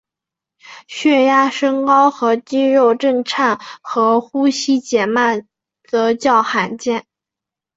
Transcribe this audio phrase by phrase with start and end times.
[0.87, 5.47] 血压升高和肌肉震颤和呼吸减慢
[5.83, 7.05] 则较罕见。